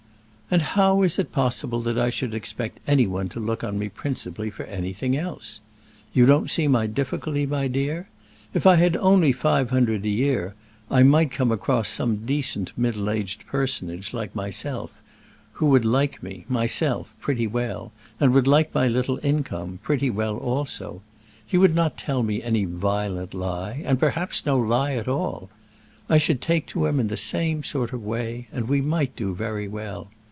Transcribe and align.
"And 0.53 0.63
how 0.63 1.01
is 1.03 1.17
it 1.17 1.31
possible 1.31 1.79
that 1.83 1.97
I 1.97 2.09
should 2.09 2.33
expect 2.33 2.79
any 2.85 3.07
one 3.07 3.29
to 3.29 3.39
look 3.39 3.61
to 3.61 3.71
me 3.71 3.87
principally 3.87 4.49
for 4.49 4.63
anything 4.63 5.15
else? 5.15 5.61
You 6.11 6.25
don't 6.25 6.49
see 6.51 6.67
my 6.67 6.87
difficulty, 6.87 7.45
my 7.45 7.69
dear? 7.69 8.09
If 8.53 8.67
I 8.67 8.75
had 8.75 8.97
only 8.97 9.31
five 9.31 9.69
hundred 9.69 10.03
a 10.03 10.09
year, 10.09 10.53
I 10.89 11.03
might 11.03 11.31
come 11.31 11.53
across 11.53 11.87
some 11.87 12.25
decent 12.25 12.77
middle 12.77 13.09
aged 13.09 13.45
personage, 13.47 14.13
like 14.13 14.35
myself, 14.35 15.01
who 15.53 15.67
would 15.67 15.85
like 15.85 16.21
me, 16.21 16.43
myself, 16.49 17.13
pretty 17.21 17.47
well, 17.47 17.93
and 18.19 18.33
would 18.33 18.45
like 18.45 18.75
my 18.75 18.89
little 18.89 19.21
income 19.23 19.79
pretty 19.81 20.09
well 20.09 20.35
also. 20.35 21.01
He 21.47 21.57
would 21.57 21.75
not 21.75 21.97
tell 21.97 22.23
me 22.23 22.43
any 22.43 22.65
violent 22.65 23.33
lie, 23.33 23.81
and 23.85 23.97
perhaps 23.97 24.45
no 24.45 24.59
lie 24.59 24.95
at 24.95 25.07
all. 25.07 25.49
I 26.09 26.17
should 26.17 26.41
take 26.41 26.67
to 26.67 26.87
him 26.87 26.99
in 26.99 27.07
the 27.07 27.15
same 27.15 27.63
sort 27.63 27.93
of 27.93 28.03
way, 28.03 28.47
and 28.51 28.67
we 28.67 28.81
might 28.81 29.15
do 29.15 29.33
very 29.33 29.69
well. 29.69 30.09